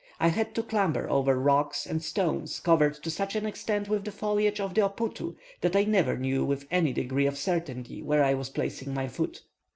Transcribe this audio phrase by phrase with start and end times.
[0.19, 4.11] I had to clamber over rocks and stones covered to such an extent with the
[4.11, 8.33] foliage of the oputu that I never knew with any degree of certainty where I
[8.33, 9.43] was placing my foot.